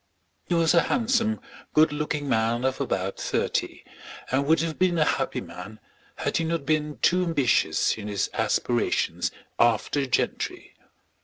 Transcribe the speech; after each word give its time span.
He 0.47 0.55
was 0.55 0.73
a 0.73 0.81
handsome, 0.81 1.39
good 1.75 1.93
looking 1.93 2.27
man 2.27 2.65
of 2.65 2.81
about 2.81 3.17
thirty, 3.19 3.83
and 4.31 4.47
would 4.47 4.59
have 4.61 4.79
been 4.79 4.97
a 4.97 5.05
happy 5.05 5.41
man 5.41 5.79
had 6.15 6.37
he 6.37 6.43
not 6.43 6.65
been 6.65 6.97
too 7.03 7.21
ambitious 7.23 7.95
in 7.95 8.07
his 8.07 8.27
aspirations 8.33 9.29
after 9.59 10.07
gentry. 10.07 10.73